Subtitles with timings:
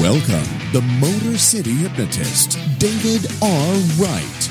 [0.00, 3.74] Welcome, the Motor City hypnotist, David R.
[3.98, 4.46] Wright.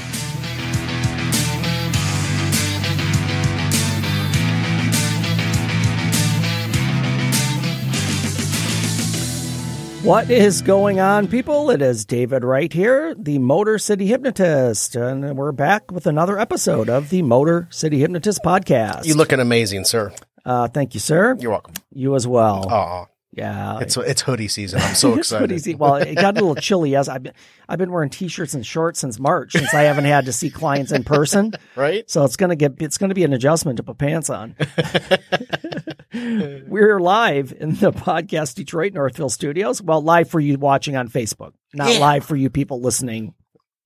[10.04, 11.72] What is going on, people?
[11.72, 16.90] It is David Wright here, the Motor City Hypnotist, and we're back with another episode
[16.90, 19.08] of the Motor City Hypnotist podcast.
[19.08, 20.14] You looking amazing, sir.
[20.46, 21.36] Uh, thank you, sir.
[21.40, 21.74] You're welcome.
[21.92, 22.68] You as well.
[22.70, 23.80] Oh, yeah.
[23.80, 24.80] it's it's hoodie season.
[24.82, 25.40] I'm so excited.
[25.42, 25.76] pretty easy.
[25.76, 26.96] Well, it got a little chilly.
[26.96, 27.34] As I've been,
[27.68, 30.92] I've been wearing t-shirts and shorts since March, since I haven't had to see clients
[30.92, 31.54] in person.
[31.76, 32.10] right?
[32.10, 34.56] So it's gonna get it's gonna be an adjustment to put pants on.
[36.14, 39.82] We're live in the podcast Detroit Northville studios.
[39.82, 42.00] Well, live for you watching on Facebook, not Yeah.
[42.00, 43.34] live for you people listening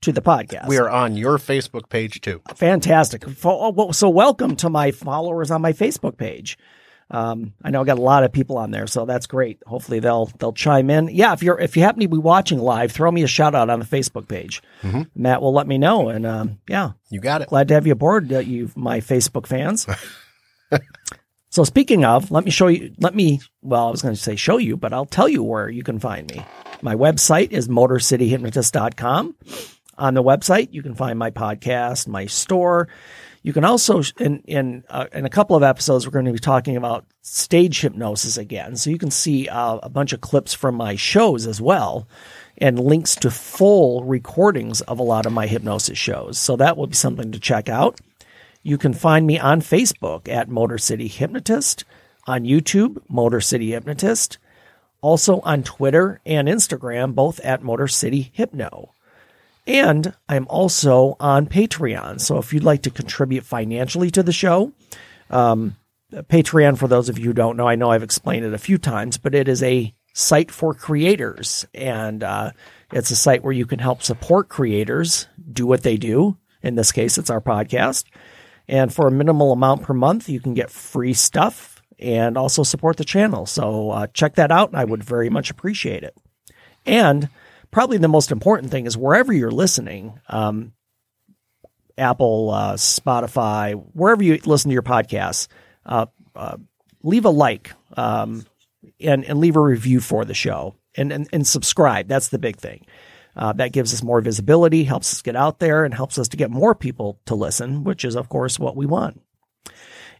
[0.02, 0.68] to the podcast.
[0.68, 2.42] We are on your Facebook page too.
[2.56, 3.28] fantastic.
[3.30, 6.58] Fo- oh, well, So welcome to my followers on my Facebook page.
[7.14, 9.62] Um, I know I got a lot of people on there, so that's great.
[9.68, 11.10] Hopefully they'll they'll chime in.
[11.10, 13.70] Yeah, if you're if you happen to be watching live, throw me a shout out
[13.70, 14.62] on the Facebook page.
[15.16, 17.50] Matt will let me know, and um, yeah, You got it.
[17.50, 19.86] glad to have you aboard, uh, you my Facebook fans.
[21.50, 22.94] so speaking of, let me show you.
[23.00, 23.42] Let me.
[23.62, 26.00] Well, I was going to say show you, but I'll tell you where you can
[26.00, 26.44] find me.
[26.82, 29.36] My website is motorcityhypnotist.com.
[30.00, 32.88] On the website, you can find my podcast, my store.
[33.44, 36.40] You can also, in in uh, in a couple of episodes, we're going to be
[36.40, 38.78] talking about stage hypnosis again.
[38.78, 42.08] So you can see uh, a bunch of clips from my shows as well,
[42.58, 46.40] and links to full recordings of a lot of my hypnosis shows.
[46.40, 48.00] So that will be something to check out.
[48.64, 51.84] You can find me on Facebook at Motor City Hypnotist,
[52.26, 54.38] on YouTube, Motor City Hypnotist,
[55.02, 58.94] also on Twitter and Instagram, both at Motor City Hypno.
[59.66, 62.20] And I'm also on Patreon.
[62.20, 64.74] So if you'd like to contribute financially to the show,
[65.30, 65.78] um,
[66.12, 68.78] Patreon, for those of you who don't know, I know I've explained it a few
[68.78, 71.66] times, but it is a site for creators.
[71.74, 72.52] And uh,
[72.92, 76.38] it's a site where you can help support creators do what they do.
[76.62, 78.06] In this case, it's our podcast.
[78.68, 82.98] And for a minimal amount per month, you can get free stuff and also support
[82.98, 83.46] the channel.
[83.46, 86.16] So uh, check that out, and I would very much appreciate it.
[86.86, 87.30] And
[87.74, 90.72] probably the most important thing is wherever you're listening, um,
[91.98, 95.48] Apple, uh, Spotify, wherever you listen to your podcasts,
[95.86, 96.58] uh, uh,
[97.02, 98.46] leave a like um,
[99.00, 102.08] and and leave a review for the show and and, and subscribe.
[102.08, 102.86] That's the big thing.
[103.36, 106.38] Uh, that gives us more visibility, helps us get out there, and helps us to
[106.38, 109.22] get more people to listen, which is of course what we want.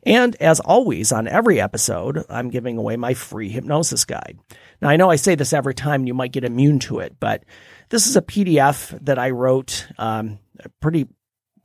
[0.06, 4.38] And as always, on every episode, I'm giving away my free hypnosis guide.
[4.84, 7.44] Now, I know I say this every time, you might get immune to it, but
[7.90, 9.88] this is a PDF that I wrote.
[9.98, 10.40] Um,
[10.82, 11.08] pretty,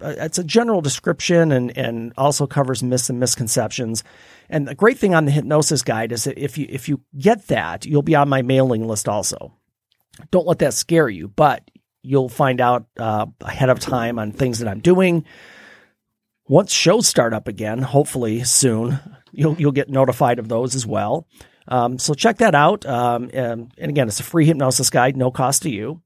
[0.01, 4.05] uh, it's a general description and and also covers myths and misconceptions.
[4.49, 7.49] And the great thing on the hypnosis guide is that if you if you get
[7.49, 9.53] that, you'll be on my mailing list also.
[10.31, 11.69] Don't let that scare you, but
[12.03, 15.25] you'll find out uh, ahead of time on things that I'm doing
[16.49, 18.99] once shows start up again, hopefully soon,
[19.33, 21.27] you'll you'll get notified of those as well.
[21.69, 22.87] Um, so check that out.
[22.87, 26.01] Um, and, and again, it's a free hypnosis guide, no cost to you.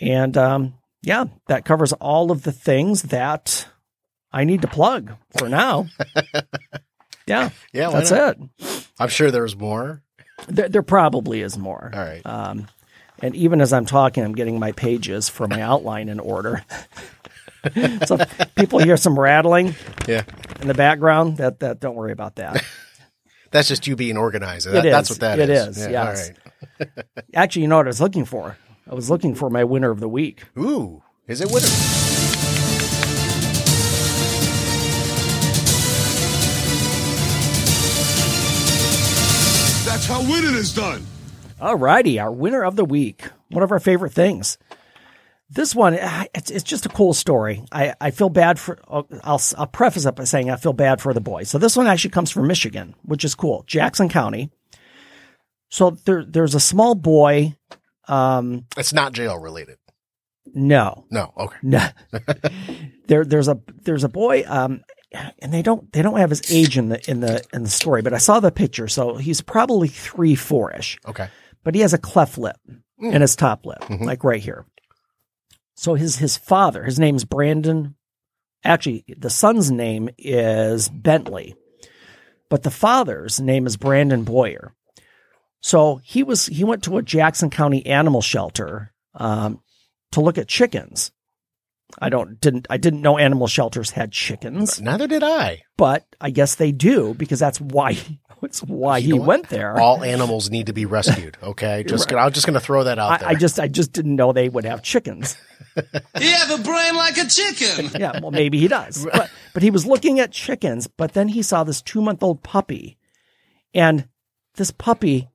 [0.00, 3.66] And um, yeah, that covers all of the things that
[4.32, 5.86] I need to plug for now.
[7.26, 8.36] yeah, Yeah, that's not?
[8.58, 8.88] it.
[8.98, 10.02] I'm sure there's more.
[10.48, 11.90] There, there probably is more.
[11.94, 12.24] All right.
[12.24, 12.68] Um,
[13.20, 16.62] and even as I'm talking, I'm getting my pages for my outline in order.
[18.06, 18.18] so
[18.54, 19.74] people hear some rattling
[20.06, 20.22] Yeah.
[20.60, 21.38] in the background.
[21.38, 22.62] That that don't worry about that.
[23.50, 24.66] That's just you being organized.
[24.66, 25.76] It That- That's what that It is.
[25.78, 26.30] is, Yeah, yes.
[26.80, 26.86] All
[27.34, 28.56] Actually, you know what I was looking for?
[28.90, 30.44] I was looking for my winner of the week.
[30.58, 31.68] Ooh, is it winter?
[39.26, 41.04] That's That's how winning is done.
[41.60, 43.24] Alrighty, our winner of the week.
[43.50, 44.58] One of our favorite things.
[45.48, 47.62] This one, ah, it's, it's just a cool story.
[47.70, 51.00] I, I feel bad for, oh, I'll, I'll preface it by saying I feel bad
[51.00, 51.44] for the boy.
[51.44, 53.62] So this one actually comes from Michigan, which is cool.
[53.66, 54.50] Jackson County.
[55.68, 57.56] So there, there's a small boy.
[58.08, 59.78] Um, It's not jail related.
[60.52, 61.32] no, No.
[61.38, 61.56] Okay.
[61.62, 61.86] no.
[63.06, 64.42] there, there's a, there's a boy.
[64.48, 64.82] Um,
[65.38, 68.02] and they don't, they don't have his age in the, in the, in the story,
[68.02, 68.88] but I saw the picture.
[68.88, 70.98] So he's probably three, four ish.
[71.06, 71.28] Okay.
[71.62, 72.56] but he has a cleft lip
[72.98, 74.66] in his top lip, like right here.
[75.76, 77.94] So his his father, his name's Brandon.
[78.64, 81.54] Actually, the son's name is Bentley,
[82.50, 84.74] but the father's name is Brandon Boyer.
[85.60, 89.60] So he was he went to a Jackson County animal shelter um,
[90.12, 91.12] to look at chickens.
[91.98, 95.62] I don't didn't I didn't know animal shelters had chickens, Neither did I.
[95.76, 97.96] but I guess they do because that's why
[98.42, 99.78] that's why he went there.
[99.78, 101.36] All animals need to be rescued.
[101.46, 101.84] Okay.
[101.84, 103.28] Just gonna, I'm just going to throw that out there.
[103.28, 105.36] I, I just I just didn't know they would have chickens.
[106.18, 107.90] You have a brain like a chicken.
[108.00, 109.04] Yeah, well maybe he does.
[109.04, 112.96] But but he was looking at chickens, but then he saw this 2-month-old puppy.
[113.74, 114.08] And
[114.54, 115.28] this puppy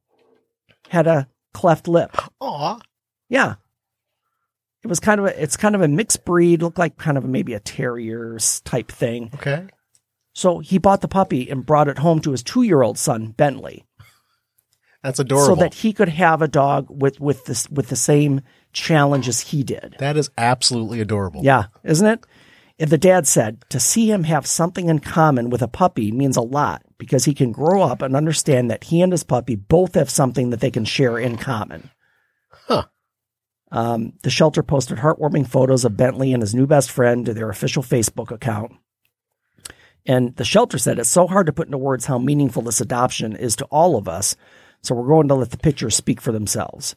[0.89, 2.17] had a cleft lip.
[2.39, 2.79] Aw.
[3.29, 3.55] Yeah.
[4.83, 7.23] It was kind of a it's kind of a mixed breed, looked like kind of
[7.23, 9.29] maybe a terrier type thing.
[9.35, 9.67] Okay.
[10.33, 13.85] So he bought the puppy and brought it home to his 2-year-old son Bentley.
[15.03, 15.55] That's adorable.
[15.55, 18.41] So that he could have a dog with with this with the same
[18.71, 19.95] challenge as he did.
[19.99, 21.41] that is absolutely adorable.
[21.43, 22.25] Yeah, isn't it?
[22.79, 26.37] And the dad said to see him have something in common with a puppy means
[26.37, 29.95] a lot because he can grow up and understand that he and his puppy both
[29.95, 31.91] have something that they can share in common.
[32.49, 32.85] Huh.
[33.71, 37.49] Um, the shelter posted heartwarming photos of Bentley and his new best friend to their
[37.49, 38.71] official Facebook account.
[40.05, 43.35] And the shelter said it's so hard to put into words how meaningful this adoption
[43.35, 44.35] is to all of us.
[44.81, 46.95] So we're going to let the pictures speak for themselves.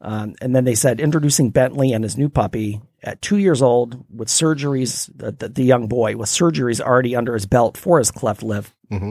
[0.00, 4.04] Um, and then they said introducing Bentley and his new puppy at two years old
[4.14, 8.10] with surgeries, the, the, the young boy with surgeries already under his belt for his
[8.10, 8.66] cleft lip.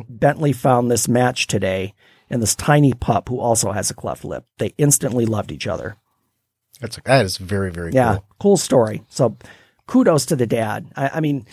[0.08, 1.94] Bentley found this match today
[2.30, 4.46] and this tiny pup who also has a cleft lip.
[4.58, 5.98] They instantly loved each other.
[6.82, 8.26] That's that is very very Yeah, cool.
[8.40, 9.04] cool story.
[9.10, 9.38] So
[9.88, 10.92] kudos to the dad.
[10.96, 11.46] I, I mean,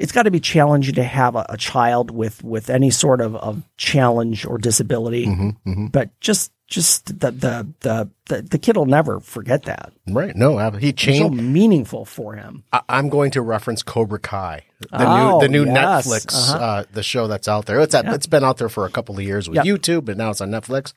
[0.00, 3.36] it's got to be challenging to have a, a child with with any sort of,
[3.36, 5.26] of challenge or disability.
[5.26, 9.92] Mm-hmm, But just just the the, the the the kid will never forget that.
[10.08, 10.34] Right.
[10.34, 12.64] No, he It's so meaningful for him.
[12.72, 16.06] I, I'm going to reference Cobra Kai, the Oh, new the new yes.
[16.06, 16.64] Netflix Uh-huh.
[16.64, 17.80] uh, the show that's out there.
[17.80, 19.66] It's at, it's been out there for a couple of years with Yep.
[19.66, 20.92] YouTube, but now it's on Netflix.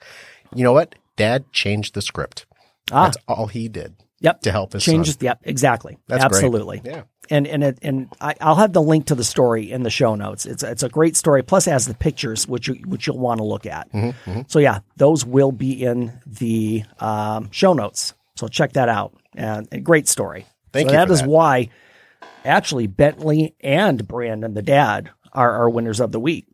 [0.55, 0.95] You know what?
[1.17, 2.45] Dad changed the script.
[2.91, 3.05] Ah.
[3.05, 3.95] That's all he did.
[4.19, 4.41] Yep.
[4.41, 5.15] To help his changes.
[5.15, 5.25] son.
[5.25, 5.39] Yep.
[5.43, 5.97] Exactly.
[6.07, 6.35] That's great.
[6.35, 6.81] Absolutely.
[6.85, 7.01] Yeah.
[7.29, 10.15] And and it, and I, I'll have the link to the story in the show
[10.15, 10.45] notes.
[10.45, 11.41] It's it's a great story.
[11.41, 13.91] Plus, it has the pictures which you, which you'll want to look at.
[13.93, 18.13] Mm-hmm, So yeah, those will be in the um, show notes.
[18.35, 19.15] So check that out.
[19.35, 20.45] And a great story.
[20.73, 21.29] Thank so you that is that.
[21.29, 21.69] why
[22.43, 26.45] actually Bentley and Brandon, the dad, are our winners of the week.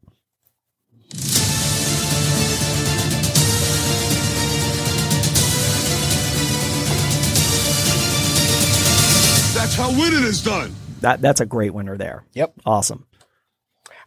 [9.79, 10.73] How winning is done.
[11.01, 12.23] That that's a great winner there.
[12.33, 12.53] Yep.
[12.65, 13.05] Awesome.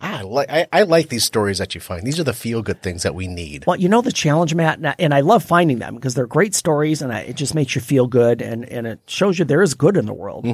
[0.01, 2.05] Ah, I like I, I like these stories that you find.
[2.07, 3.65] These are the feel good things that we need.
[3.67, 6.27] Well, you know the challenge, Matt, and I, and I love finding them because they're
[6.27, 9.45] great stories, and I, it just makes you feel good, and and it shows you
[9.45, 10.45] there is good in the world.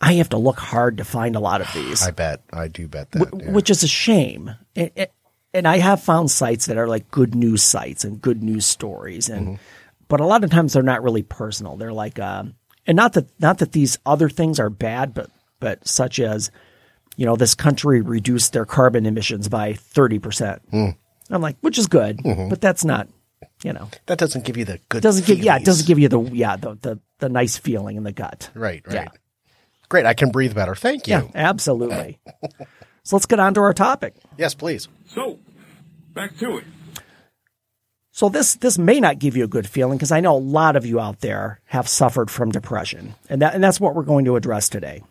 [0.00, 2.40] I have to look hard to find a lot of these, I bet.
[2.52, 3.28] I do bet that.
[3.34, 3.50] wh- yeah.
[3.52, 4.54] which is a shame.
[4.74, 5.12] It- it-
[5.52, 9.28] and I have found sites that are like good news sites and good news stories,
[9.28, 9.58] and
[10.08, 11.76] but a lot of times they're not really personal.
[11.76, 12.54] They're like, um,
[12.90, 15.30] and not that not that these other things are bad, but
[15.60, 16.50] but such as
[17.16, 20.60] you know, this country reduced their carbon emissions by 30%.
[20.70, 20.86] Hmm.
[21.28, 22.48] I'm like, which is good, mm-hmm.
[22.48, 23.08] but that's not,
[23.62, 25.02] you know, that doesn't give you the good.
[25.02, 28.04] doesn't give, yeah, it doesn't give you the, yeah, the, the, the nice feeling in
[28.04, 28.48] the gut.
[28.54, 28.82] Right.
[28.86, 28.94] Right.
[28.94, 29.08] Yeah.
[29.90, 30.06] Great.
[30.06, 30.74] I can breathe better.
[30.74, 31.14] Thank you.
[31.14, 32.18] Yeah, absolutely.
[33.02, 34.14] so let's get on to our topic.
[34.38, 34.88] Yes, please.
[35.06, 35.38] So,
[36.14, 36.64] back to it.
[38.20, 40.76] So this this may not give you a good feeling because I know a lot
[40.76, 44.26] of you out there have suffered from depression, and that and that's what we're going
[44.26, 45.02] to address today.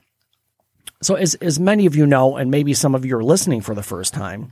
[1.01, 3.73] So as as many of you know, and maybe some of you are listening for
[3.73, 4.51] the first time,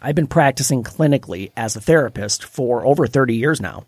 [0.00, 3.84] I've been practicing clinically as a therapist for over thirty years now.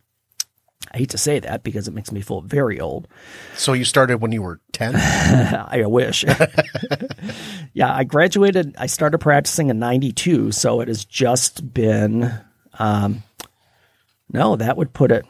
[0.93, 3.09] I hate to say that because it makes me feel very old.
[3.55, 4.95] So you started when you were ten.
[4.97, 6.23] I wish.
[7.73, 8.75] yeah, I graduated.
[8.77, 12.31] I started practicing in '92, so it has just been.
[12.79, 13.23] Um,
[14.33, 15.25] no, that would put it.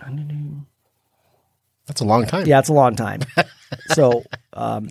[1.86, 2.46] That's a long time.
[2.46, 3.20] Yeah, it's a long time.
[3.92, 4.88] so, um,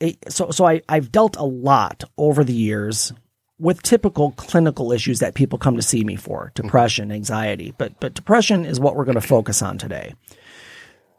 [0.00, 3.12] it, so so I I've dealt a lot over the years
[3.58, 7.74] with typical clinical issues that people come to see me for depression, anxiety.
[7.76, 10.14] But, but depression is what we're going to focus on today.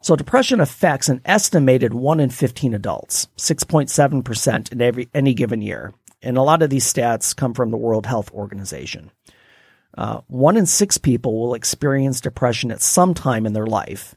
[0.00, 5.92] So depression affects an estimated 1 in 15 adults, 6.7% in every any given year.
[6.22, 9.10] And a lot of these stats come from the World Health Organization.
[9.96, 14.14] Uh, one in six people will experience depression at some time in their life.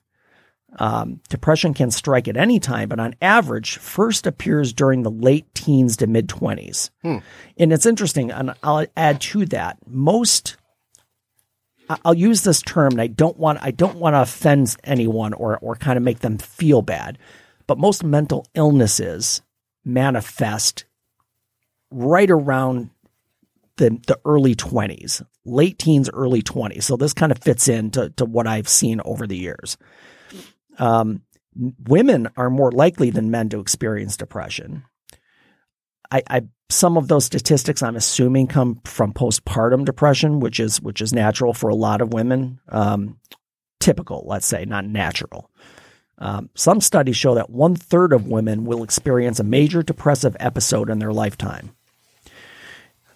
[0.79, 5.53] Um, depression can strike at any time, but on average, first appears during the late
[5.53, 6.89] teens to mid 20s.
[7.57, 9.77] And it's interesting, and I'll add to that.
[9.85, 10.55] Most
[12.05, 15.57] I'll use this term, and I don't want I don't want to offend anyone or
[15.59, 17.17] or kind of make them feel bad,
[17.67, 19.41] but most mental illnesses
[19.83, 20.85] manifest
[21.89, 22.91] right around
[23.77, 26.86] the the early twenties, late teens, early twenties.
[26.86, 29.77] So this kind of fits into to what I've seen over the years.
[30.77, 31.21] Um,
[31.88, 34.83] women are more likely than men to experience depression.
[36.10, 41.01] I, I some of those statistics I'm assuming come from postpartum depression, which is which
[41.01, 42.60] is natural for a lot of women.
[42.69, 43.19] Um,
[43.79, 45.50] typical, let's say, not natural.
[46.17, 50.89] Um, some studies show that one third of women will experience a major depressive episode
[50.89, 51.75] in their lifetime.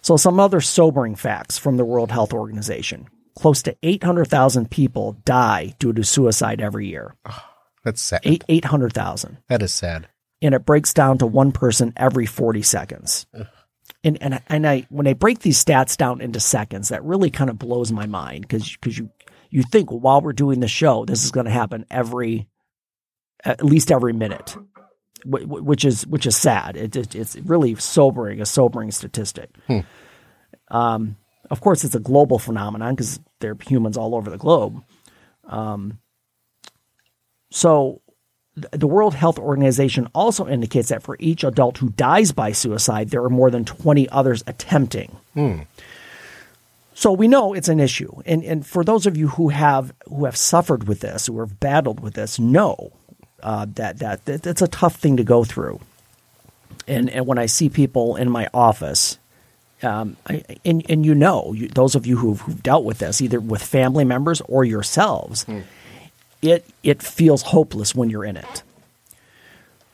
[0.06, 5.74] So, some other sobering facts from the World Health Organization: close to 800,000 people die
[5.80, 7.16] due to suicide every year.
[7.82, 8.20] That's sad.
[8.22, 10.06] Eight 800,000 That is sad.
[10.40, 13.26] and it breaks down to one person every 40 seconds.
[14.04, 17.50] And and and I when I break these stats down into seconds, that really kind
[17.50, 19.10] of blows my mind because because you
[19.50, 22.46] you think while we're doing the show, this is going to happen every
[23.44, 24.56] at least every minute,
[25.26, 26.76] which is which is sad.
[26.76, 29.50] It, it, it's really sobering, a sobering statistic.
[30.68, 31.16] Um,
[31.50, 34.82] of course, it's a global phenomenon because there are humans all over the globe.
[35.44, 35.98] Um,
[37.50, 38.00] so
[38.72, 43.22] the World Health Organization also indicates that for each adult who dies by suicide, there
[43.22, 45.16] are more than 20 others attempting.
[46.94, 48.10] So we know it's an issue.
[48.24, 51.60] And, and for those of you who have, who have suffered with this, who have
[51.60, 52.92] battled with this, know
[53.46, 55.78] uh, that, that, that that's a tough thing to go through.
[56.88, 59.18] And, and when I see people in my office,
[59.84, 63.20] um, I, and, and you know, you, those of you who've, who've dealt with this,
[63.20, 65.46] either with family members or yourselves,
[66.42, 68.62] it it feels hopeless when you're in it.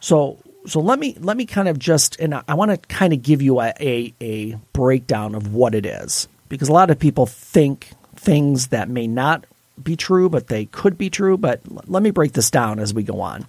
[0.00, 3.12] So so let me let me kind of just and I, I want to kind
[3.12, 6.98] of give you a, a a breakdown of what it is because a lot of
[6.98, 9.46] people think things that may not
[9.82, 11.36] be true, but they could be true.
[11.36, 13.46] But l- let me break this down as we go on.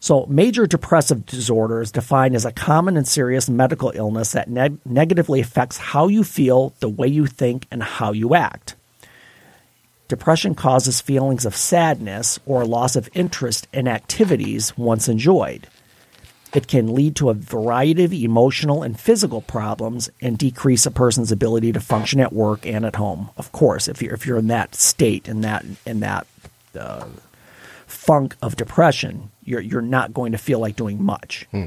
[0.00, 4.78] So, major depressive disorder is defined as a common and serious medical illness that neg-
[4.84, 8.76] negatively affects how you feel, the way you think, and how you act.
[10.06, 15.66] Depression causes feelings of sadness or loss of interest in activities once enjoyed.
[16.54, 21.30] It can lead to a variety of emotional and physical problems and decrease a person's
[21.30, 23.30] ability to function at work and at home.
[23.36, 26.26] Of course, if you're if you're in that state in that in that
[26.78, 27.06] uh,
[27.86, 31.46] funk of depression, you're you're not going to feel like doing much.
[31.50, 31.66] Hmm.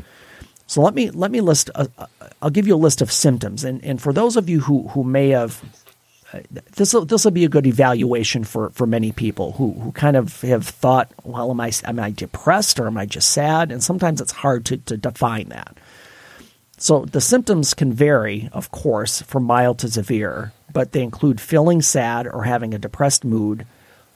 [0.66, 1.70] So let me let me list.
[1.76, 2.08] A, a,
[2.42, 5.04] I'll give you a list of symptoms, and and for those of you who who
[5.04, 5.62] may have
[6.72, 10.16] this will this will be a good evaluation for for many people who who kind
[10.16, 13.72] of have thought, well, am I am I depressed or am I just sad?
[13.72, 15.78] And sometimes it's hard to to define that.
[16.78, 21.82] So the symptoms can vary, of course, from mild to severe, but they include feeling
[21.82, 23.68] sad or having a depressed mood,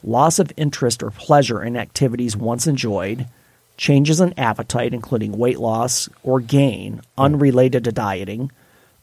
[0.02, 3.28] loss of interest or pleasure in activities once enjoyed,
[3.76, 8.50] changes in appetite, including weight loss or gain unrelated to dieting,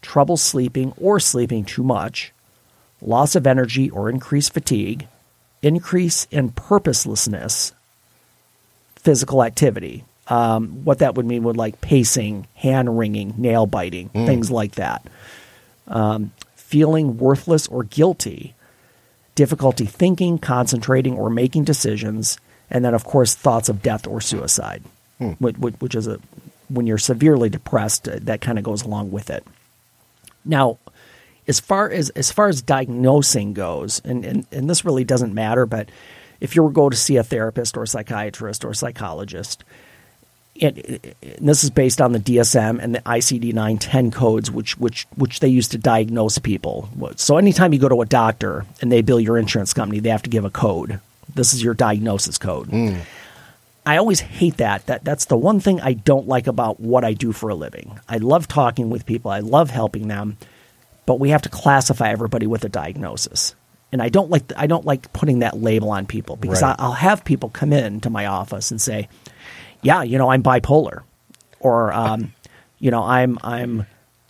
[0.01, 2.34] trouble sleeping or sleeping too much,
[3.08, 5.08] loss of energy or increased fatigue,
[5.62, 7.74] increase in purposelessness,
[8.96, 10.04] physical activity.
[10.28, 15.06] Um, what that would mean would like pacing, hand wringing, nail biting, things like that.
[15.88, 18.56] Um, feeling worthless or guilty,
[19.36, 22.38] difficulty thinking, concentrating, or making decisions,
[22.70, 24.82] and then of course thoughts of death or suicide,
[25.40, 26.20] which, which is a
[26.70, 29.46] when you're severely depressed, uh, that kind of goes along with it.
[30.46, 30.80] Now,
[31.48, 35.66] as far as as far as diagnosing goes, and, and, and this really doesn't matter,
[35.66, 35.90] but
[36.40, 39.64] if you were to go to see a therapist or a psychiatrist or a psychologist,
[40.62, 45.08] and, and this is based on the DSM and the ICD 910 codes, which which
[45.16, 46.90] which they use to diagnose people.
[47.16, 50.24] So anytime you go to a doctor and they bill your insurance company, they have
[50.24, 51.00] to give a code.
[51.34, 52.70] This is your diagnosis code.
[52.70, 53.00] Mm.
[53.86, 54.86] I always hate that.
[54.86, 58.00] That that's the one thing I don't like about what I do for a living.
[58.08, 59.32] I love talking with people.
[59.32, 60.38] I love helping them,
[61.06, 63.56] but we have to classify everybody with a diagnosis.
[63.92, 66.76] And I don't like I don't like putting that label on people because Right.
[66.80, 69.08] I, I'll have people come in to my office and say,
[69.84, 71.04] "Yeah, you know, I'm bipolar,"
[71.60, 72.34] or um,
[72.80, 73.86] you know, I'm I'm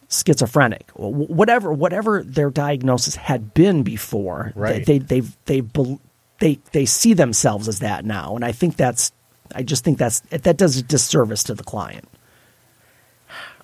[0.10, 4.52] schizophrenic, wh- whatever whatever their diagnosis had been before.
[4.54, 4.86] Right.
[4.86, 5.98] They they they they,
[6.40, 9.14] they, they see themselves as that now, and I think that's
[9.56, 12.10] I just think that's that does a disservice to the client.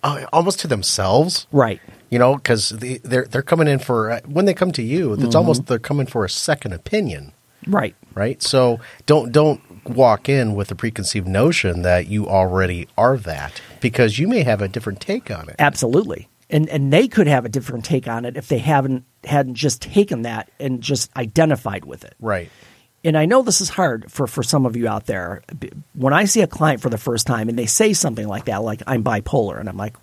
[0.01, 1.82] Uh, almost to themselves, Right.
[2.10, 5.24] You know, because they're they're coming in for uh, when they come to you, it's
[5.24, 5.36] Mm-hmm.
[5.38, 7.34] almost they're coming for a second opinion,
[7.68, 7.96] Right.
[8.16, 8.42] right?
[8.42, 14.20] So don't don't walk in with a preconceived notion that you already are that because
[14.20, 15.56] you may have a different take on it.
[15.60, 16.28] Absolutely.
[16.50, 19.82] And and they could have a different take on it if they haven't hadn't just
[19.82, 22.16] taken that and just identified with it.
[22.20, 22.50] Right.
[23.04, 25.42] And I know this is hard for for some of you out there.
[25.94, 28.63] When I see a client for the first time and they say something like that,
[28.63, 29.96] like I'm bipolar, and I'm like,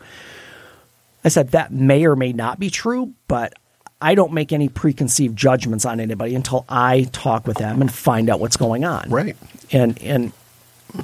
[1.27, 3.55] I said that may or may not be true, but
[4.01, 8.31] I don't make any preconceived judgments on anybody until I talk with them and find
[8.31, 9.11] out what's going on.
[9.11, 9.37] Right.
[9.73, 10.33] And and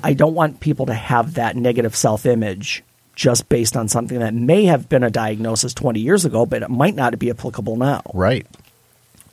[0.05, 2.85] I don't want people to have that negative self image
[3.17, 6.71] just based on something that may have been a diagnosis 20 years ago, but it
[6.71, 8.02] might not be applicable now.
[8.14, 8.47] Right.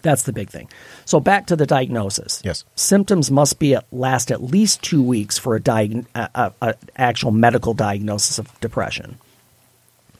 [0.02, 0.70] That's the big thing.
[1.06, 2.42] So back to the diagnosis.
[2.44, 2.66] Yes.
[2.74, 6.76] Symptoms must be at, last at least two weeks for a, diag- a, a, a
[6.96, 9.20] actual medical diagnosis of depression.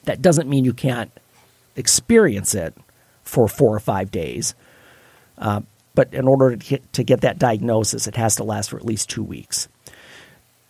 [0.04, 1.12] That doesn't mean you can't
[1.76, 2.74] experience it
[3.24, 4.56] for four or five days.
[5.38, 5.62] Uh,
[5.96, 8.86] but in order to get, to get that diagnosis, it has to last for at
[8.86, 9.68] least two weeks.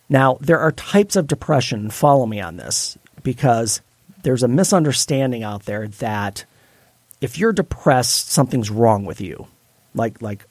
[0.08, 3.80] Now, there are types of depression, follow me on this, because
[4.22, 6.44] there's a misunderstanding out there that
[7.20, 9.46] if you're depressed, something's wrong with you.
[9.94, 10.44] Like like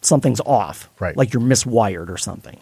[0.00, 0.88] something's off.
[1.00, 1.16] Right.
[1.16, 2.58] Like you're miswired or something.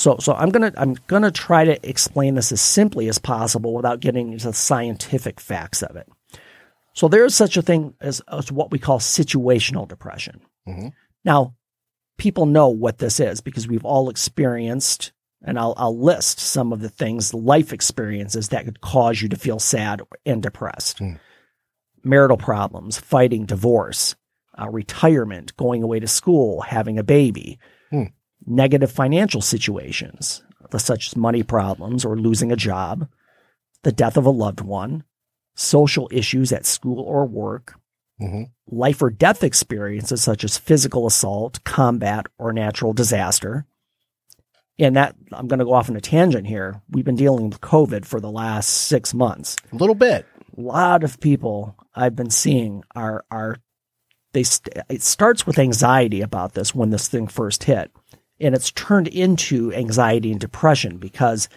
[0.00, 4.00] So so I'm gonna I'm gonna try to explain this as simply as possible without
[4.00, 6.08] getting into the scientific facts of it.
[6.94, 10.40] So there is such a thing as, as what we call situational depression.
[10.66, 10.88] Mm-hmm.
[11.22, 11.54] Now,
[12.16, 16.80] people know what this is because we've all experienced, and I'll, I'll list some of
[16.80, 20.98] the things, life experiences that could cause you to feel sad and depressed.
[20.98, 21.12] Hmm.
[22.02, 24.16] Marital problems, fighting, divorce,
[24.58, 27.58] uh, retirement, going away to school, having a baby,
[27.90, 28.04] hmm.
[28.46, 30.42] Negative financial situations,
[30.76, 33.08] such as money problems or losing a job,
[33.82, 35.04] the death of a loved one,
[35.54, 37.74] social issues at school or work,
[38.20, 38.44] mm-hmm.
[38.66, 43.66] life or death experiences such as physical assault, combat, or natural disaster.
[44.78, 46.80] And that I'm going to go off on a tangent here.
[46.88, 49.56] We've been dealing with COVID for the last six months.
[49.72, 50.26] A little bit.
[50.56, 53.58] A lot of people I've been seeing are are
[54.32, 57.90] they st- it starts with anxiety about this when this thing first hit,
[58.40, 61.48] and it's turned into anxiety and depression because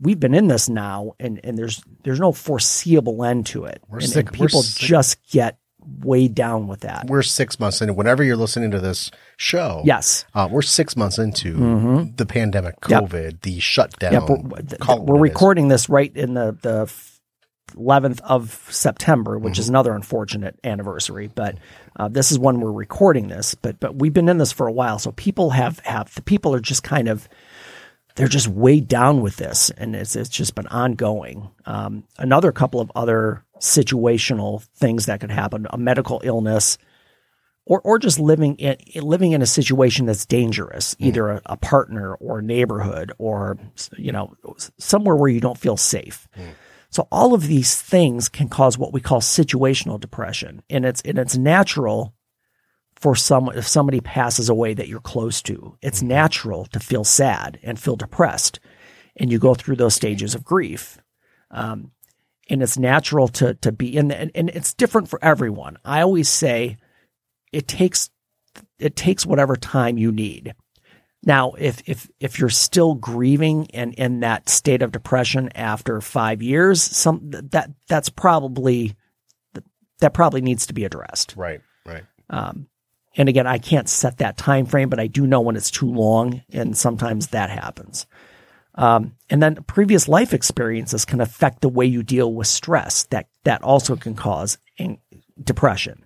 [0.00, 3.98] we've been in this now, and and there's there's no foreseeable end to it, We're
[3.98, 4.86] and, sick- and people sick.
[4.86, 5.58] just get
[6.00, 7.06] weighed down with that.
[7.06, 9.82] We're six months into whenever you're listening to this show.
[9.84, 10.24] Yes.
[10.34, 13.04] Uh, we're six months into the pandemic, Yep.
[13.04, 14.12] COVID, the shutdown.
[14.12, 15.20] Yep, we're, we're what it is.
[15.20, 16.92] recording this right in the the
[17.76, 19.60] eleventh of September, which Mm-hmm.
[19.60, 21.28] is another unfortunate anniversary.
[21.34, 21.56] But
[21.96, 23.54] uh, this is when we're recording this.
[23.54, 26.54] But but we've been in this for a while, so people have have the people
[26.54, 27.28] are just kind of
[28.14, 31.50] they're just weighed down with this, and it's it's just been ongoing.
[31.66, 36.78] Um, another couple of other situational things that could happen: a medical illness.
[37.68, 42.14] Or, or just living in living in a situation that's dangerous, either a, a partner
[42.14, 43.58] or a neighborhood or
[43.98, 44.36] you know
[44.78, 46.28] somewhere where you don't feel safe.
[46.90, 51.18] So all of these things can cause what we call situational depression, and it's and
[51.18, 52.14] it's natural
[52.96, 55.76] for someone if somebody passes away that you're close to.
[55.82, 58.60] It's natural to feel sad and feel depressed,
[59.16, 60.98] and you go through those stages of grief.
[61.50, 61.92] Um,
[62.48, 65.78] and it's natural to to be in the, and, and it's different for everyone.
[65.84, 66.76] I always say
[67.52, 68.10] it takes
[68.78, 70.54] it takes whatever time you need.
[71.26, 76.40] Now, if if if you're still grieving and in that state of depression after five
[76.40, 78.94] years, some that that's probably
[79.98, 81.34] that probably needs to be addressed.
[81.36, 82.04] Right, right.
[82.30, 82.68] Um,
[83.16, 85.90] and again, I can't set that time frame, but I do know when it's too
[85.92, 88.06] long, and sometimes that happens.
[88.76, 93.04] Um, and then previous life experiences can affect the way you deal with stress.
[93.04, 94.58] That that also can cause
[95.42, 96.04] depression.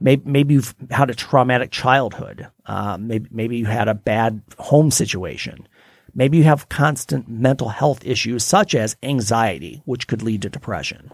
[0.00, 2.48] Maybe, maybe you've had a traumatic childhood.
[2.66, 5.66] Uh, maybe maybe you had a bad home situation.
[6.14, 11.10] Maybe you have constant mental health issues such as anxiety, which could lead to depression.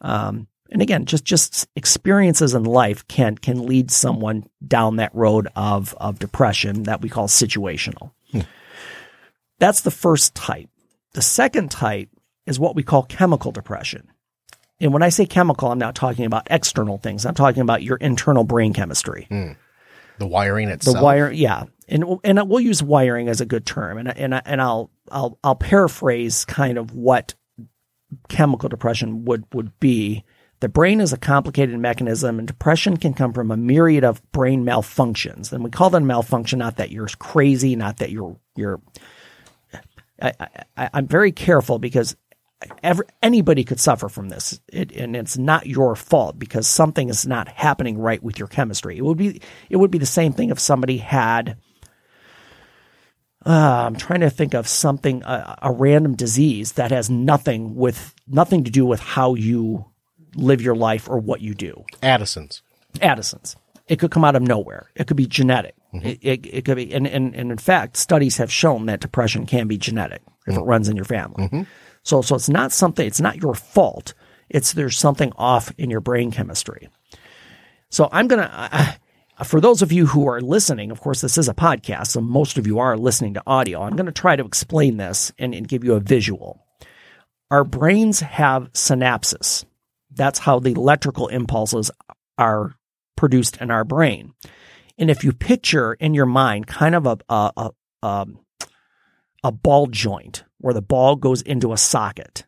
[0.00, 5.48] Um, and again, just just experiences in life can can lead someone down that road
[5.54, 8.12] of of depression that we call situational.
[9.58, 10.68] That's the first type.
[11.14, 12.10] The second type
[12.44, 14.08] is what we call chemical depression.
[14.80, 17.24] And when I say chemical, I'm not talking about external things.
[17.24, 19.26] I'm talking about your internal brain chemistry.
[19.28, 19.52] Hmm.
[20.18, 20.96] The wiring itself.
[20.96, 24.62] The wire, yeah, and and we'll use wiring as a good term, and and and
[24.62, 27.34] I'll I'll I'll paraphrase kind of what
[28.28, 30.24] chemical depression would would be.
[30.60, 34.64] The brain is a complicated mechanism, and depression can come from a myriad of brain
[34.64, 35.52] malfunctions.
[35.52, 38.80] And we call them malfunction not that you're crazy, not that you're you're.
[40.20, 40.32] I,
[40.78, 42.16] I, I'm very careful because
[42.82, 47.26] ever, anybody could suffer from this, it, and it's not your fault because something is
[47.26, 48.96] not happening right with your chemistry.
[48.96, 49.40] It would be
[49.70, 51.58] it would be the same thing if somebody had.
[53.44, 58.14] Uh, I'm trying to think of something a, a random disease that has nothing with
[58.26, 59.84] nothing to do with how you
[60.34, 61.84] live your life or what you do.
[62.02, 62.62] Addison's.
[63.00, 63.56] Addison's.
[63.86, 64.90] It could come out of nowhere.
[64.96, 65.76] It could be genetic.
[65.94, 66.06] Mm-hmm.
[66.06, 69.46] It, it, it could be, and, and, and in fact, studies have shown that depression
[69.46, 70.68] can be genetic if it mm-hmm.
[70.68, 71.44] runs in your family.
[71.44, 71.62] Mm-hmm.
[72.06, 74.14] So, so it's not something, it's not your fault.
[74.48, 76.88] It's there's something off in your brain chemistry.
[77.90, 78.98] So I'm going to,
[79.44, 82.58] for those of you who are listening, of course, this is a podcast, so most
[82.58, 83.82] of you are listening to audio.
[83.82, 86.64] I'm going to try to explain this and, and give you a visual.
[87.50, 89.64] Our brains have synapses.
[90.12, 91.90] That's how the electrical impulses
[92.38, 92.76] are
[93.16, 94.32] produced in our brain.
[94.96, 98.38] And if you picture in your mind kind of a, a, a, um,
[99.44, 102.46] a ball joint where the ball goes into a socket,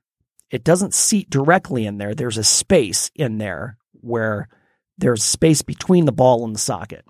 [0.50, 2.14] it doesn't seat directly in there.
[2.14, 4.48] There's a space in there where
[4.96, 7.04] there's space between the ball and the socket.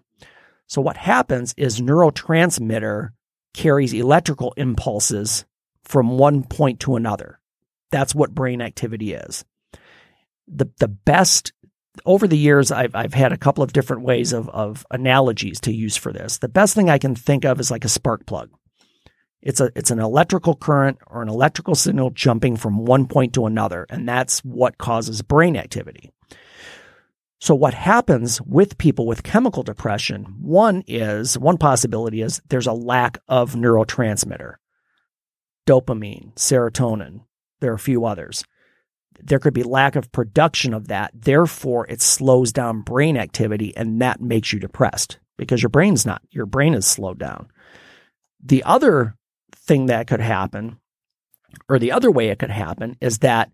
[0.66, 3.10] So what happens is neurotransmitter
[3.54, 5.44] carries electrical impulses
[5.82, 7.40] from one point to another.
[7.90, 9.44] That's what brain activity is.
[10.46, 11.52] The the best
[12.04, 15.72] over the years I've I've had a couple of different ways of of analogies to
[15.72, 16.38] use for this.
[16.38, 18.50] The best thing I can think of is like a spark plug.
[19.40, 23.46] It's a it's an electrical current or an electrical signal jumping from one point to
[23.46, 26.10] another, and that's what causes brain activity.
[27.40, 30.24] So what happens with people with chemical depression?
[30.40, 34.54] One is one possibility is there's a lack of neurotransmitter.
[35.66, 37.20] Dopamine, serotonin,
[37.60, 38.44] there are a few others.
[39.20, 41.12] There could be lack of production of that.
[41.14, 46.22] Therefore, it slows down brain activity and that makes you depressed because your brain's not,
[46.30, 47.48] your brain is slowed down.
[48.42, 49.16] The other
[49.68, 50.78] thing that could happen,
[51.68, 53.52] or the other way it could happen, is that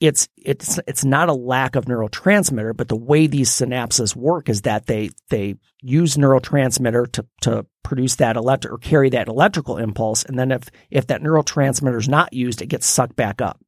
[0.00, 4.62] it's it's it's not a lack of neurotransmitter, but the way these synapses work is
[4.62, 10.24] that they they use neurotransmitter to to produce that electric or carry that electrical impulse,
[10.24, 13.60] and then if if that neurotransmitter is not used, it gets sucked back up,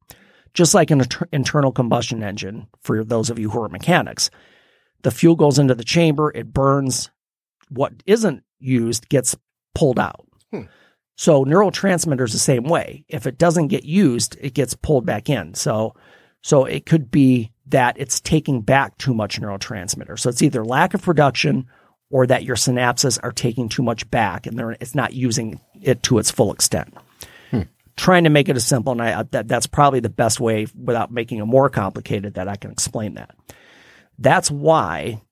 [0.53, 2.67] just like an inter- internal combustion engine.
[2.81, 4.29] For those of you who are mechanics,
[5.03, 7.11] the fuel goes into the chamber, it burns.
[7.69, 9.37] What isn't used gets
[9.73, 10.24] pulled out.
[11.15, 13.05] So neurotransmitters the same way.
[13.07, 15.53] If it doesn't get used, it gets pulled back in.
[15.53, 15.95] So
[16.41, 20.19] so it could be that it's taking back too much neurotransmitter.
[20.19, 21.65] So it's either lack of production
[22.11, 26.03] or that your synapses are taking too much back and they're, it's not using it
[26.03, 26.93] to its full extent.
[27.49, 27.63] Hmm.
[27.97, 31.11] Trying to make it as simple, and I, that, that's probably the best way without
[31.11, 33.35] making it more complicated that I can explain that.
[34.19, 35.23] That's why,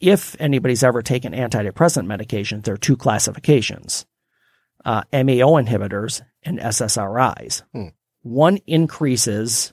[0.00, 4.04] if anybody's ever taken antidepressant medications, there are two classifications
[4.84, 7.62] uh, MAO inhibitors and SSRIs.
[8.22, 9.72] One increases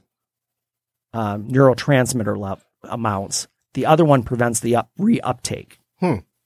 [1.13, 3.47] um, neurotransmitter le- amounts.
[3.73, 5.73] The other one prevents the up- reuptake.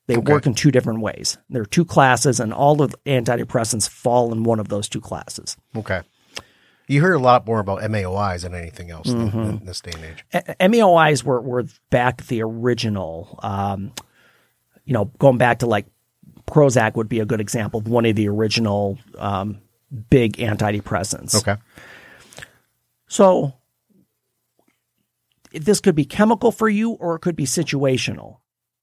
[0.07, 1.37] They work in two different ways.
[1.49, 5.57] There are two classes, and all of antidepressants fall in one of those two classes.
[5.75, 6.01] Okay.
[6.87, 9.27] You hear a lot more about MAOIs than anything else in-
[9.59, 10.23] in this day and age.
[10.33, 13.91] A- MAOIs were, were back the original, um,
[14.85, 15.87] you know, going back to like
[16.47, 19.61] Prozac would be a good example of one of the original um,
[20.09, 21.35] big antidepressants.
[21.35, 21.61] Okay.
[23.07, 23.53] So
[25.51, 28.37] this could be chemical for you or it could be situational.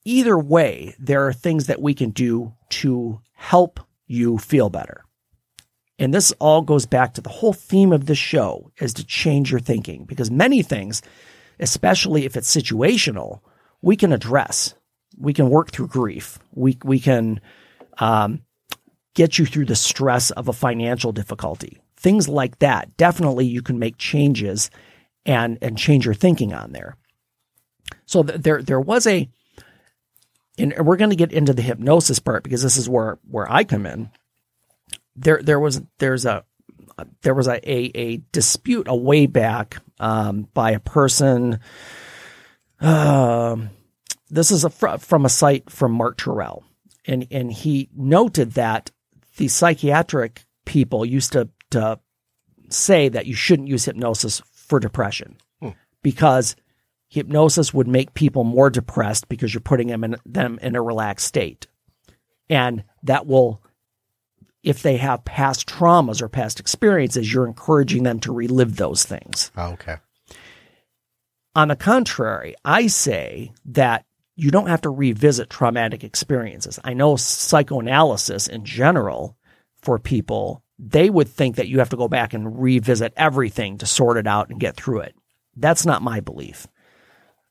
[0.04, 5.04] Either way, there are things that we can do to help you feel better.
[5.98, 9.50] And this all goes back to the whole theme of this show is to change
[9.50, 11.02] your thinking because many things,
[11.60, 13.40] especially if it's situational,
[13.80, 14.74] we can address.
[15.18, 16.38] We can work through grief.
[16.52, 17.40] We, we can
[17.98, 18.42] um,
[19.14, 21.80] get you through the stress of a financial difficulty.
[21.96, 22.96] Things like that.
[22.96, 24.70] Definitely you can make changes
[25.26, 26.96] and and change your thinking on there.
[28.06, 29.28] So th- there there was a
[30.58, 33.64] and we're going to get into the hypnosis part because this is where where I
[33.64, 34.10] come in.
[35.16, 36.44] There there was there's a
[37.22, 41.60] there was a a, a dispute a way back um, by a person.
[42.80, 43.70] Um,
[44.34, 46.64] this is a fr- from a site from Mark Tyrrell,
[47.06, 48.90] and and he noted that
[49.36, 52.00] the psychiatric people used to to
[52.68, 55.70] say that you shouldn't use hypnosis for depression hmm.
[56.02, 56.56] because
[57.08, 61.26] hypnosis would make people more depressed because you're putting them in them in a relaxed
[61.26, 61.68] state,
[62.50, 63.62] and that will
[64.64, 69.52] if they have past traumas or past experiences, you're encouraging them to relive those things.
[69.56, 69.98] Oh, okay.
[71.54, 76.78] On the contrary, I say that you don't have to revisit traumatic experiences.
[76.82, 79.36] I know psychoanalysis in general
[79.82, 83.86] for people, they would think that you have to go back and revisit everything to
[83.86, 85.14] sort it out and get through it.
[85.56, 86.66] That's not my belief.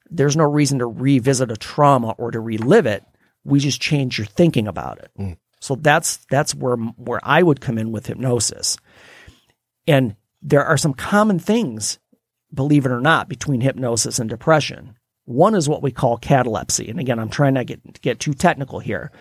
[0.09, 3.03] There's no reason to revisit a trauma or to relive it.
[3.45, 5.11] We just change your thinking about it.
[5.17, 5.37] Mm.
[5.59, 8.77] So that's that's where where I would come in with hypnosis.
[9.87, 11.99] And there are some common things,
[12.53, 14.97] believe it or not, between hypnosis and depression.
[15.25, 16.89] One is what we call catalepsy.
[16.89, 19.11] And again, I'm trying not to get, too technical here,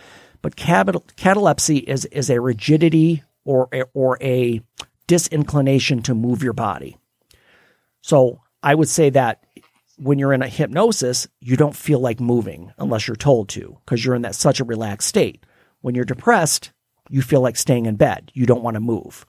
[0.41, 4.61] but catal- catalepsy is, is a rigidity or, a- or a
[5.07, 6.97] disinclination to move your body.
[8.01, 9.45] So I would say that
[9.97, 14.05] when you're in a hypnosis, you don't feel like moving unless you're told to because
[14.05, 15.45] you're in that such a relaxed state.
[15.81, 16.73] When you're depressed,
[17.11, 18.31] you feel like staying in bed.
[18.35, 19.27] You don't want to move.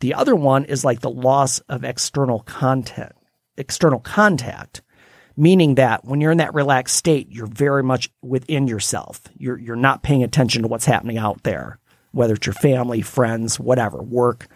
[0.00, 3.12] The other one is like the loss of external content,
[3.56, 4.80] external contact,
[5.40, 9.22] meaning that when you're in that relaxed state, you're very much within yourself.
[9.38, 11.78] You're you're not paying attention to what's happening out there,
[12.12, 14.48] whether it's your family, friends, whatever, work.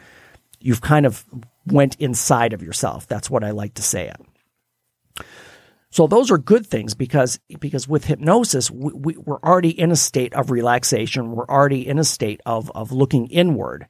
[0.61, 1.25] You've kind of
[1.66, 3.07] went inside of yourself.
[3.07, 5.25] That's what I like to say it.
[5.88, 9.97] So those are good things because because with hypnosis we, we, we're already in a
[9.97, 11.33] state of relaxation.
[11.33, 13.87] We're already in a state of of looking inward.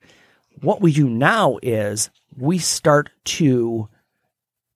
[0.60, 3.88] What we do now is we start to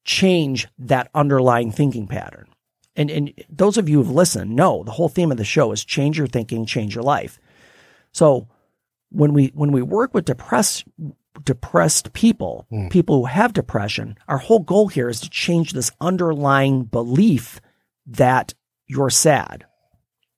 [0.08, 2.48] change that underlying thinking pattern.
[2.96, 5.84] And and those of you who've listened know the whole theme of the show is
[5.84, 7.38] change your thinking, change your life.
[8.12, 8.48] So
[9.10, 10.84] when we when we work with depressed
[11.44, 12.88] depressed people, hmm.
[12.88, 17.60] people who have depression, our whole goal here is to change this underlying belief
[18.06, 18.54] that
[18.86, 19.66] you're sad.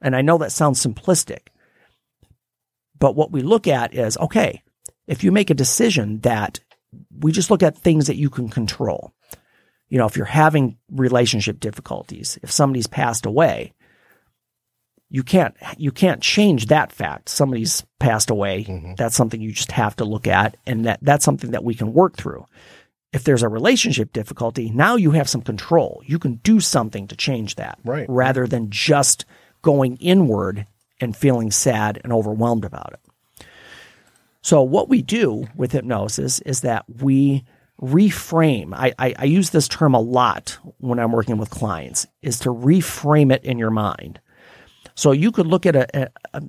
[0.03, 1.49] And I know that sounds simplistic,
[2.99, 4.63] but what we look at is okay,
[5.07, 6.59] if you make a decision that
[7.21, 9.15] we just look at things that you can control.
[9.91, 13.75] You know, if you're having relationship difficulties, if somebody's passed away,
[15.11, 17.29] you can't you can't change that fact.
[17.29, 18.65] Somebody's passed away.
[18.65, 18.95] Mm-hmm.
[18.95, 21.93] That's something you just have to look at, and that that's something that we can
[21.93, 22.47] work through.
[23.13, 26.01] If there's a relationship difficulty, now you have some control.
[26.07, 28.07] You can do something to change that, Right.
[28.09, 29.25] Rather than just
[29.63, 30.67] going inward
[31.01, 33.45] and feeling sad and overwhelmed about it.
[34.43, 37.45] So what we do with hypnosis is that we
[37.81, 38.75] reframe.
[38.75, 42.51] I, I, I use this term a lot when I'm working with clients is to
[42.51, 44.21] reframe it in your mind.
[44.95, 46.43] So you could look at a, a, a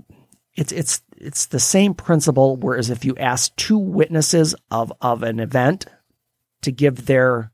[0.55, 2.57] it's it's it's the same principle.
[2.57, 5.85] Whereas if you ask two witnesses of of an event
[6.63, 7.51] to give their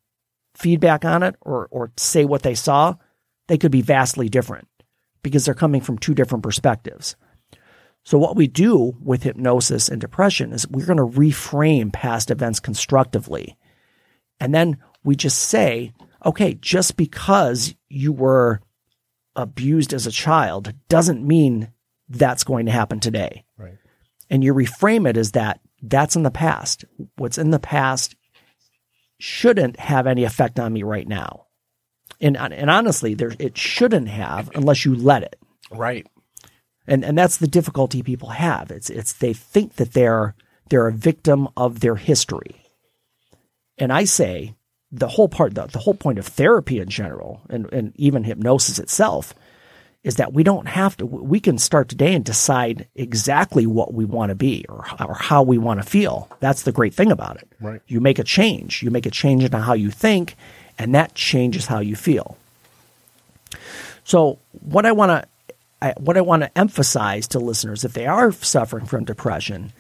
[0.55, 2.95] feedback on it or or say what they saw,
[3.47, 4.67] they could be vastly different
[5.21, 7.15] because they're coming from two different perspectives.
[8.03, 12.59] So what we do with hypnosis and depression is we're going to reframe past events
[12.61, 13.57] constructively.
[14.39, 15.93] And then we just say,
[16.25, 18.61] okay, just because you were
[19.35, 21.71] abused as a child doesn't mean
[22.09, 23.45] that's going to happen today.
[23.57, 23.77] Right.
[24.29, 26.85] And you reframe it as that that's in the past.
[27.17, 28.15] What's in the past
[29.19, 31.45] shouldn't have any effect on me right now.
[32.19, 35.39] And and honestly, there it shouldn't have unless you let it.
[35.71, 36.07] Right.
[36.87, 38.71] And and that's the difficulty people have.
[38.71, 40.35] It's it's they think that they're
[40.69, 42.63] they're a victim of their history.
[43.77, 44.55] And I say
[44.91, 48.79] the whole part the, the whole point of therapy in general and, and even hypnosis
[48.79, 49.33] itself
[50.03, 54.05] is that we don't have to we can start today and decide exactly what we
[54.05, 56.29] want to be or, or how we want to feel.
[56.39, 57.47] That's the great thing about it.
[57.59, 57.81] Right.
[57.87, 58.81] You make a change.
[58.81, 60.35] You make a change in how you think
[60.77, 62.37] and that changes how you feel.
[64.03, 65.27] So what I want to
[65.81, 69.73] I, what I want to emphasize to listeners, if they are suffering from depression,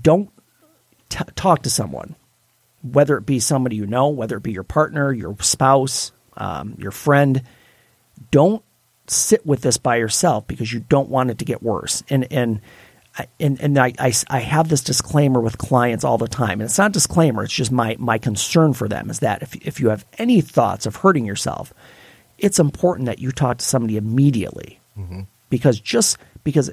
[0.00, 0.30] don't
[1.08, 2.16] t- talk to someone,
[2.82, 6.90] whether it be somebody you know, whether it be your partner, your spouse, um, your
[6.92, 7.42] friend.
[8.30, 8.62] Don't
[9.06, 12.02] sit with this by yourself because you don't want it to get worse.
[12.08, 12.60] And and
[13.18, 16.62] I- and and I, I, I have this disclaimer with clients all the time, and
[16.62, 17.44] it's not a disclaimer.
[17.44, 20.84] It's just my my concern for them is that if if you have any thoughts
[20.86, 21.72] of hurting yourself,
[22.36, 24.80] it's important that you talk to somebody immediately
[25.50, 26.70] because just because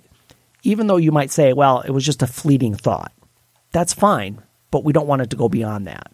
[0.64, 3.12] even though you might say, well, it was just a fleeting thought,
[3.72, 4.42] that's fine,
[4.74, 6.12] but we don't want it to go beyond that.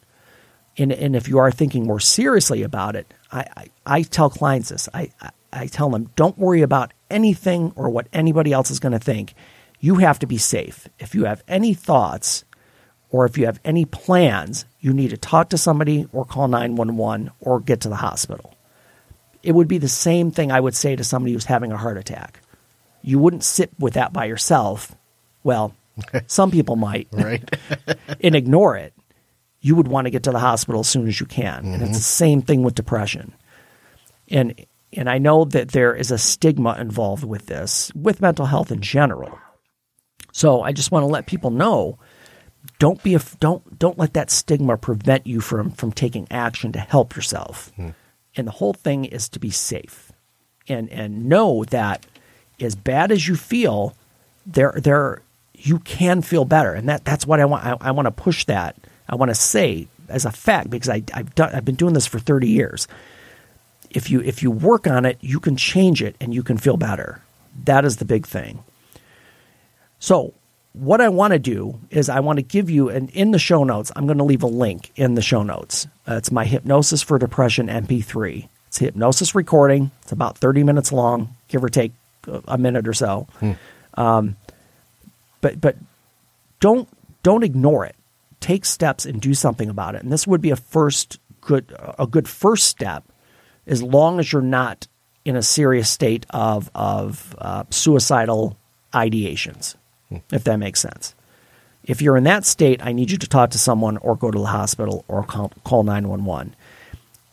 [0.78, 4.70] And, and if you are thinking more seriously about it, I, I, I tell clients
[4.70, 4.88] this.
[4.94, 8.92] I, I, I tell them, don't worry about anything or what anybody else is going
[8.92, 9.34] to think.
[9.80, 10.88] You have to be safe.
[11.00, 12.44] If you have any thoughts
[13.10, 17.32] or if you have any plans, you need to talk to somebody or call 911
[17.40, 18.54] or get to the hospital
[19.44, 21.98] it would be the same thing I would say to somebody who's having a heart
[21.98, 22.42] attack.
[23.02, 24.94] You wouldn't sit with that by yourself.
[25.44, 25.74] Well,
[26.28, 27.50] Some people might Right.
[28.22, 28.94] and ignore it.
[29.62, 31.66] You would want to get to the hospital as soon as you can.
[31.66, 31.96] And it's the mm-hmm.
[31.98, 33.34] same thing with depression.
[34.30, 38.72] And and I know that there is a stigma involved with this, with mental health
[38.72, 39.38] in general.
[40.32, 42.00] So I just want to let people know
[42.78, 46.80] don't be a, don't don't let that stigma prevent you from from taking action to
[46.80, 47.72] help yourself.
[47.76, 47.90] Hmm.
[48.36, 50.12] And the whole thing is to be safe.
[50.68, 52.06] And and know that
[52.60, 53.96] as bad as you feel,
[54.46, 55.22] there there
[55.62, 56.74] you can feel better.
[56.74, 58.76] And that that's what I want I, I want to push that.
[59.08, 62.08] I want to say as a fact because I I've done I've been doing this
[62.08, 62.88] for 30 years.
[63.90, 66.78] If you if you work on it, you can change it and you can feel
[66.78, 67.22] better.
[67.66, 68.64] That is the big thing.
[70.00, 70.34] So,
[70.74, 73.64] what I want to do is I want to give you, and in the show
[73.64, 75.88] notes, I'm going to leave a link in the show notes.
[76.08, 78.48] Uh, it's my Hypnosis for Depression MP3.
[78.68, 79.92] It's a hypnosis recording.
[80.04, 81.92] It's about 30 minutes long, give or take
[82.28, 83.28] a- a minute or so.
[83.96, 84.36] Um,
[85.42, 85.76] but but
[86.60, 86.88] don't
[87.24, 87.96] don't ignore it.
[88.40, 90.04] Take steps and do something about it.
[90.04, 93.04] And this would be a first good a good first step,
[93.68, 94.88] as long as you're not
[95.26, 98.58] in a serious state of of uh, suicidal
[98.94, 99.76] ideations,
[100.32, 101.16] if that makes sense.
[101.84, 104.38] If you're in that state, I need you to talk to someone or go to
[104.38, 106.56] the hospital or call, call 911.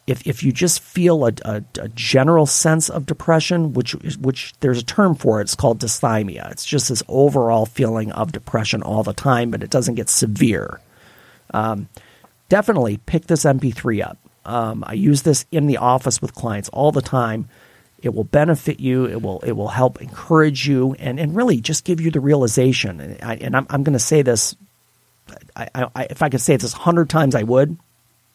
[0.07, 4.79] If, if you just feel a, a, a general sense of depression, which which there's
[4.79, 6.51] a term for it, it's called dysthymia.
[6.53, 10.81] It's just this overall feeling of depression all the time, but it doesn't get severe.
[11.53, 11.89] Um,
[12.49, 14.19] definitely pick this MP3 up.
[14.45, 17.49] Um, I use this in the office with clients all the time.
[18.01, 19.07] It will benefit you.
[19.07, 23.01] It will it will help encourage you and, and really just give you the realization.
[23.01, 24.55] And, I, and I'm, I'm going to say this.
[25.57, 27.77] I, I, if I could say this hundred times, I would,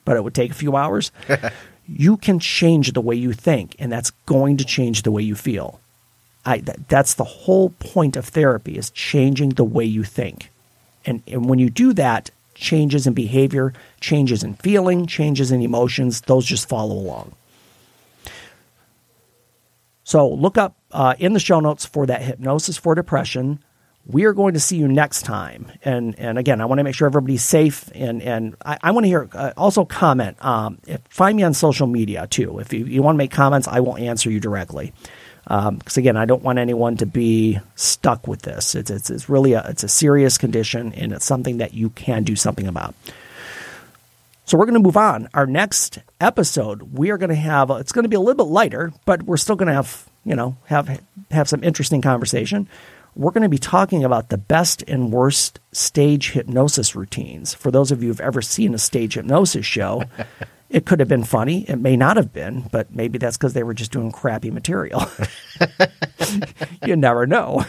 [0.05, 1.11] but it would take a few hours.
[1.87, 5.35] you can change the way you think, and that's going to change the way you
[5.35, 5.79] feel.
[6.45, 10.49] I, that, that's the whole point of therapy is changing the way you think.
[11.05, 16.21] And, and when you do that, changes in behavior, changes in feeling, changes in emotions,
[16.21, 17.33] those just follow along.
[20.03, 23.59] So look up uh, in the show notes for that hypnosis for depression.
[24.05, 25.71] We are going to see you next time.
[25.85, 27.89] And and again, I want to make sure everybody's safe.
[27.93, 30.43] And and I, I want to hear uh, also comment.
[30.43, 32.59] Um, if, find me on social media too.
[32.59, 34.93] If you, you want to make comments, I will answer you directly.
[35.43, 38.75] Because again, I don't want anyone to be stuck with this.
[38.75, 42.23] It's, it's it's really a it's a serious condition, and it's something that you can
[42.23, 42.95] do something about.
[44.45, 45.29] So we're going to move on.
[45.33, 48.51] Our next episode, we are going to have it's going to be a little bit
[48.51, 52.67] lighter, but we're still going to have you know have have some interesting conversation.
[53.15, 57.53] We're going to be talking about the best and worst stage hypnosis routines.
[57.53, 60.03] For those of you who've ever seen a stage hypnosis show,
[60.69, 61.69] it could have been funny.
[61.69, 65.03] It may not have been, but maybe that's because they were just doing crappy material.
[66.85, 67.65] you never know.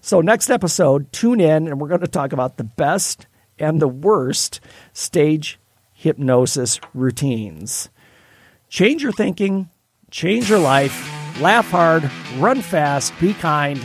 [0.00, 3.26] So, next episode, tune in and we're going to talk about the best
[3.58, 4.60] and the worst
[4.92, 5.58] stage
[5.92, 7.90] hypnosis routines.
[8.68, 9.68] Change your thinking,
[10.10, 13.84] change your life, laugh hard, run fast, be kind.